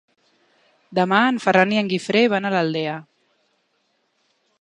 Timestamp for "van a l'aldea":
2.35-2.95